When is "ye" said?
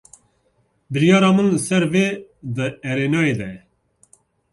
3.53-3.61